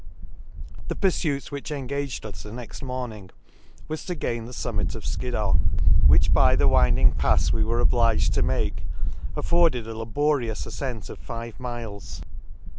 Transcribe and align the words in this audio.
The 0.87 0.95
purfuit 0.95 1.51
which 1.51 1.69
engaged 1.69 2.25
us 2.25 2.41
the 2.41 2.51
next 2.51 2.81
morning 2.81 3.29
was 3.87 4.03
to 4.05 4.15
gain 4.15 4.45
the 4.45 4.51
fuminit 4.51 4.95
of 4.95 5.05
Skid 5.05 5.33
dow, 5.33 5.57
which 6.07 6.33
by 6.33 6.55
the 6.55 6.67
winding 6.67 7.11
pafs 7.11 7.53
we 7.53 7.63
were 7.63 7.79
obliged 7.79 8.33
to 8.33 8.41
make 8.41 8.81
afforded 9.35 9.85
a 9.87 9.93
labo 9.93 10.39
rious 10.41 10.65
afcent 10.65 11.07
of 11.11 11.19
five 11.19 11.59
miles. 11.59 12.19